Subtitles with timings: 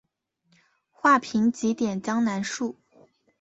[0.89, 2.75] 画屏几点江南树。